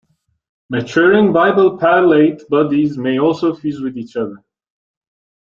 Maturing 0.71 1.27
Weibel-Palade 1.31 2.47
bodies 2.49 2.97
may 2.97 3.19
also 3.19 3.53
fuse 3.53 3.81
with 3.83 3.95
each 3.99 4.15
other. 4.15 4.43